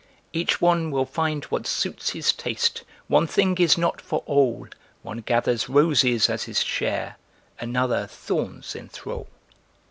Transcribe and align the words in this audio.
Each 0.33 0.59
one 0.59 0.89
will 0.89 1.05
find 1.05 1.43
what 1.45 1.67
suits 1.67 2.09
his 2.09 2.33
taste, 2.33 2.83
one 3.07 3.27
thing 3.27 3.55
is 3.59 3.77
not 3.77 4.01
for 4.01 4.23
all, 4.25 4.65
One 5.03 5.19
gathers 5.19 5.69
roses 5.69 6.27
as 6.27 6.45
his 6.45 6.63
share, 6.63 7.17
another 7.59 8.07
thorns 8.07 8.75
enthrall. 8.75 9.27